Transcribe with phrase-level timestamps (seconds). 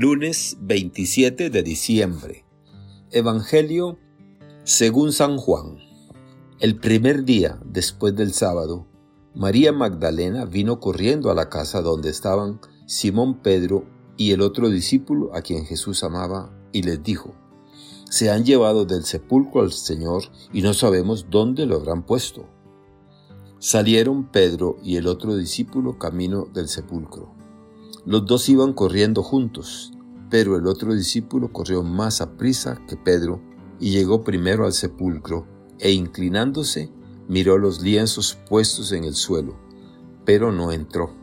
[0.00, 2.44] Lunes 27 de diciembre.
[3.10, 3.98] Evangelio
[4.62, 5.78] según San Juan.
[6.60, 8.86] El primer día después del sábado,
[9.34, 15.34] María Magdalena vino corriendo a la casa donde estaban Simón Pedro y el otro discípulo
[15.34, 17.34] a quien Jesús amaba y les dijo,
[18.08, 20.22] Se han llevado del sepulcro al Señor
[20.52, 22.48] y no sabemos dónde lo habrán puesto.
[23.58, 27.37] Salieron Pedro y el otro discípulo camino del sepulcro.
[28.08, 29.92] Los dos iban corriendo juntos,
[30.30, 33.42] pero el otro discípulo corrió más a prisa que Pedro
[33.78, 35.46] y llegó primero al sepulcro
[35.78, 36.90] e inclinándose
[37.28, 39.58] miró los lienzos puestos en el suelo,
[40.24, 41.14] pero no entró.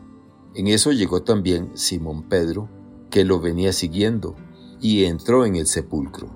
[0.54, 2.68] En eso llegó también Simón Pedro,
[3.10, 4.36] que lo venía siguiendo,
[4.80, 6.30] y entró en el sepulcro.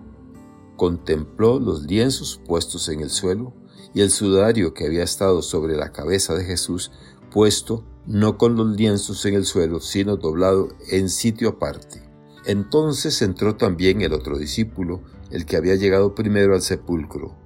[0.74, 3.54] Contempló los lienzos puestos en el suelo
[3.94, 6.90] y el sudario que había estado sobre la cabeza de Jesús
[7.30, 12.02] puesto no con los lienzos en el suelo, sino doblado en sitio aparte.
[12.44, 17.36] Entonces entró también el otro discípulo, el que había llegado primero al sepulcro,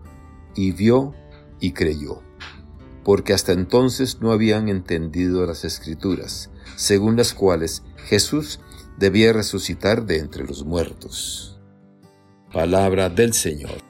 [0.54, 1.12] y vio
[1.60, 2.22] y creyó,
[3.04, 8.58] porque hasta entonces no habían entendido las escrituras, según las cuales Jesús
[8.96, 11.60] debía resucitar de entre los muertos.
[12.50, 13.82] Palabra del Señor.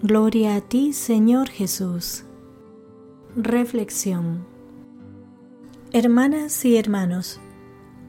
[0.00, 2.22] Gloria a ti, Señor Jesús.
[3.34, 4.55] Reflexión.
[5.98, 7.40] Hermanas y hermanos,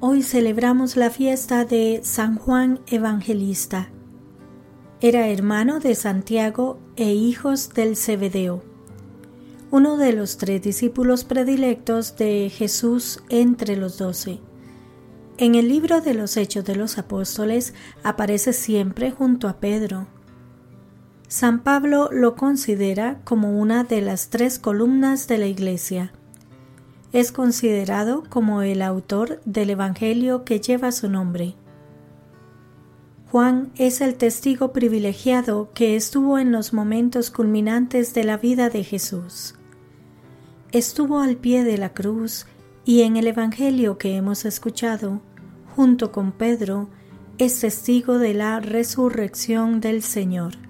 [0.01, 3.91] hoy celebramos la fiesta de San Juan Evangelista.
[4.99, 8.61] Era hermano de Santiago e hijos del Cebedeo,
[9.71, 14.41] uno de los tres discípulos predilectos de Jesús entre los doce.
[15.37, 20.07] En el libro de los Hechos de los Apóstoles aparece siempre junto a Pedro.
[21.29, 26.11] San Pablo lo considera como una de las tres columnas de la Iglesia.
[27.13, 31.55] Es considerado como el autor del Evangelio que lleva su nombre.
[33.31, 38.83] Juan es el testigo privilegiado que estuvo en los momentos culminantes de la vida de
[38.83, 39.55] Jesús.
[40.71, 42.45] Estuvo al pie de la cruz
[42.85, 45.21] y en el Evangelio que hemos escuchado,
[45.75, 46.89] junto con Pedro,
[47.37, 50.67] es testigo de la resurrección del Señor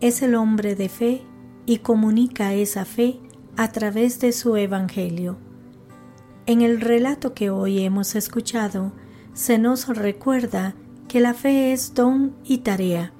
[0.00, 1.22] es el hombre de fe
[1.64, 3.18] y comunica esa fe
[3.56, 5.36] a través de su Evangelio.
[6.46, 8.92] En el relato que hoy hemos escuchado,
[9.32, 10.74] se nos recuerda
[11.08, 13.12] que la fe es don y tarea,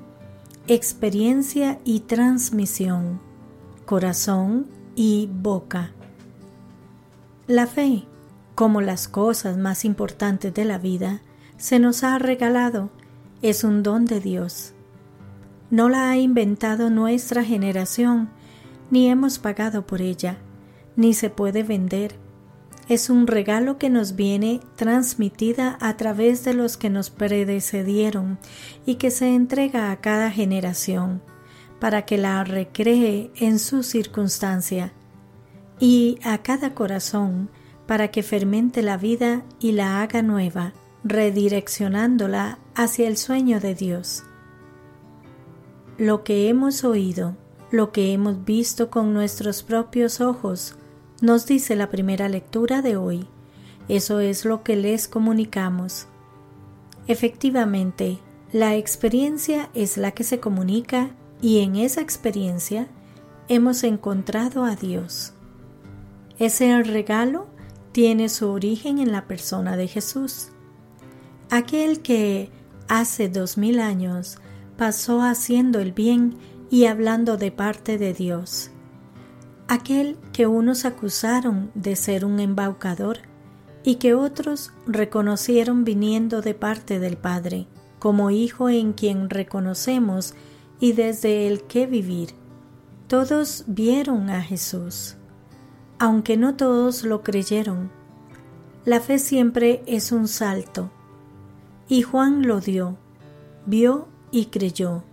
[0.66, 3.20] experiencia y transmisión,
[3.84, 5.92] corazón y boca.
[7.46, 8.04] La fe,
[8.54, 11.20] como las cosas más importantes de la vida,
[11.56, 12.90] se nos ha regalado,
[13.42, 14.74] es un don de Dios
[15.70, 18.30] no la ha inventado nuestra generación,
[18.90, 20.38] ni hemos pagado por ella,
[20.96, 22.16] ni se puede vender.
[22.88, 28.38] Es un regalo que nos viene transmitida a través de los que nos predecedieron
[28.84, 31.20] y que se entrega a cada generación
[31.80, 34.92] para que la recree en su circunstancia
[35.80, 37.50] y a cada corazón
[37.86, 40.72] para que fermente la vida y la haga nueva,
[41.04, 44.24] redireccionándola hacia el sueño de Dios
[45.98, 47.36] lo que hemos oído,
[47.76, 50.76] lo que hemos visto con nuestros propios ojos,
[51.20, 53.26] nos dice la primera lectura de hoy.
[53.88, 56.08] Eso es lo que les comunicamos.
[57.06, 58.18] Efectivamente,
[58.52, 61.10] la experiencia es la que se comunica
[61.40, 62.88] y en esa experiencia
[63.48, 65.34] hemos encontrado a Dios.
[66.38, 67.46] Ese regalo
[67.92, 70.48] tiene su origen en la persona de Jesús,
[71.50, 72.50] aquel que
[72.88, 74.38] hace dos mil años
[74.76, 76.36] pasó haciendo el bien
[76.70, 78.70] y hablando de parte de Dios.
[79.68, 83.18] Aquel que unos acusaron de ser un embaucador
[83.82, 87.66] y que otros reconocieron viniendo de parte del Padre,
[87.98, 90.34] como Hijo en quien reconocemos
[90.80, 92.30] y desde el que vivir.
[93.08, 95.16] Todos vieron a Jesús,
[95.98, 97.90] aunque no todos lo creyeron.
[98.84, 100.90] La fe siempre es un salto,
[101.88, 102.96] y Juan lo dio,
[103.66, 105.04] vio y creyó.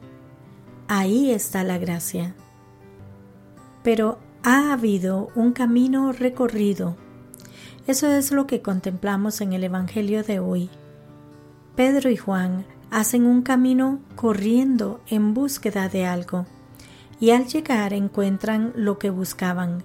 [0.96, 2.36] Ahí está la gracia.
[3.82, 6.96] Pero ha habido un camino recorrido.
[7.88, 10.70] Eso es lo que contemplamos en el Evangelio de hoy.
[11.76, 16.46] Pedro y Juan hacen un camino corriendo en búsqueda de algo,
[17.20, 19.84] y al llegar encuentran lo que buscaban,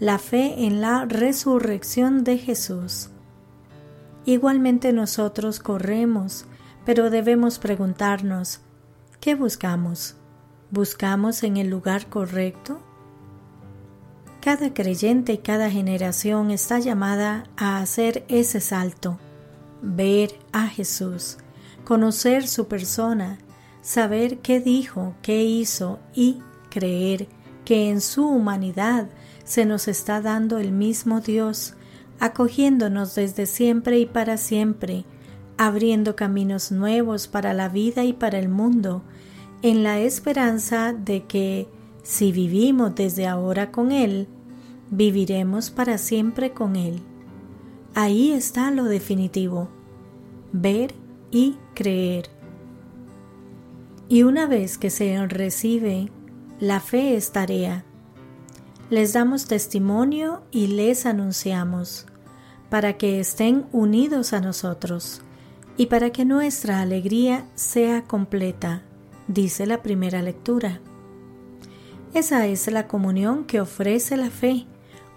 [0.00, 3.10] la fe en la resurrección de Jesús.
[4.24, 6.46] Igualmente nosotros corremos
[6.86, 8.60] pero debemos preguntarnos,
[9.20, 10.17] ¿qué buscamos?
[10.70, 12.78] ¿Buscamos en el lugar correcto?
[14.42, 19.18] Cada creyente y cada generación está llamada a hacer ese salto,
[19.80, 21.38] ver a Jesús,
[21.84, 23.38] conocer su persona,
[23.80, 27.28] saber qué dijo, qué hizo y creer
[27.64, 29.08] que en su humanidad
[29.44, 31.76] se nos está dando el mismo Dios,
[32.20, 35.06] acogiéndonos desde siempre y para siempre,
[35.56, 39.02] abriendo caminos nuevos para la vida y para el mundo,
[39.62, 41.68] en la esperanza de que,
[42.02, 44.28] si vivimos desde ahora con Él,
[44.90, 47.00] viviremos para siempre con Él.
[47.94, 49.68] Ahí está lo definitivo,
[50.52, 50.94] ver
[51.30, 52.30] y creer.
[54.08, 56.10] Y una vez que se recibe,
[56.60, 57.84] la fe es tarea.
[58.90, 62.06] Les damos testimonio y les anunciamos,
[62.70, 65.22] para que estén unidos a nosotros
[65.76, 68.82] y para que nuestra alegría sea completa,
[69.28, 70.80] dice la primera lectura.
[72.14, 74.66] Esa es la comunión que ofrece la fe,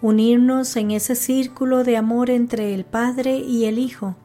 [0.02, 4.16] unirnos en ese círculo de amor entre el Padre y el Hijo,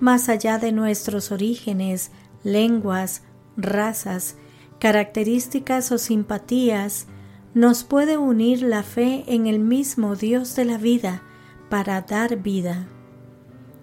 [0.00, 2.12] más allá de nuestros orígenes,
[2.44, 3.22] lenguas,
[3.56, 4.36] razas,
[4.78, 7.08] características o simpatías,
[7.54, 11.22] nos puede unir la fe en el mismo Dios de la vida
[11.68, 12.86] para dar vida.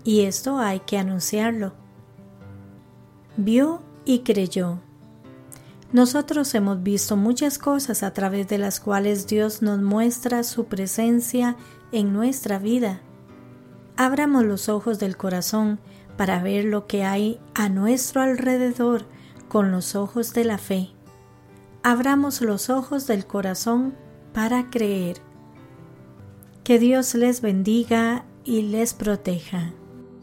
[0.05, 1.73] Y esto hay que anunciarlo.
[3.35, 4.84] Vio y creyó.
[5.95, 11.55] Nosotros hemos visto muchas cosas a través de las cuales Dios nos muestra su presencia
[11.93, 12.99] en nuestra vida.
[13.95, 15.79] Abramos los ojos del corazón
[16.17, 19.05] para ver lo que hay a nuestro alrededor
[19.47, 20.89] con los ojos de la fe.
[21.81, 23.95] Abramos los ojos del corazón
[24.33, 25.21] para creer.
[26.65, 29.71] Que Dios les bendiga y les proteja.